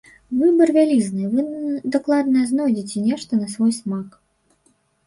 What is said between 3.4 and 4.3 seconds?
на свой смак.